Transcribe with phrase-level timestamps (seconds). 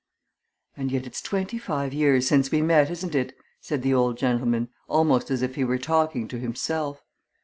[0.75, 4.69] "And yet it's twenty five years since we met, isn't it?" said the old gentleman,
[4.87, 7.03] almost as if he were talking to himself.